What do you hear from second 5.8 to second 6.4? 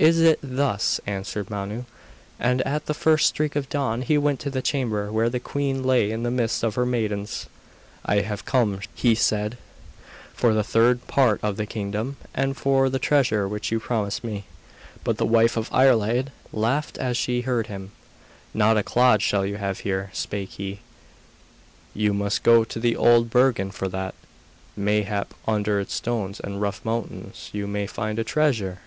lay in the